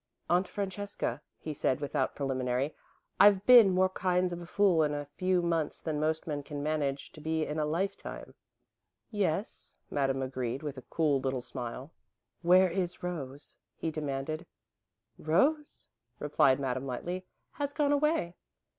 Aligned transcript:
"Aunt 0.31 0.47
Francesca," 0.47 1.21
he 1.37 1.53
said, 1.53 1.79
without 1.79 2.15
preliminary, 2.15 2.73
"I've 3.19 3.45
been 3.45 3.69
more 3.69 3.89
kinds 3.89 4.33
of 4.33 4.41
a 4.41 4.47
fool 4.47 4.81
in 4.81 4.95
a 4.95 5.05
few 5.15 5.43
months 5.43 5.79
than 5.79 5.99
most 5.99 6.25
men 6.25 6.41
can 6.41 6.63
manage 6.63 7.11
to 7.11 7.21
be 7.21 7.45
in 7.45 7.59
a 7.59 7.67
lifetime." 7.67 8.33
"Yes," 9.11 9.75
Madame 9.91 10.23
agreed, 10.23 10.63
with 10.63 10.75
a 10.79 10.89
cool 10.89 11.19
little 11.19 11.39
smile. 11.43 11.91
"Where 12.41 12.71
is 12.71 13.03
Rose?" 13.03 13.57
he 13.75 13.91
demanded. 13.91 14.47
"Rose," 15.19 15.87
replied 16.17 16.59
Madame, 16.59 16.87
lightly, 16.87 17.27
"has 17.59 17.71
gone 17.71 17.91
away." 17.91 18.33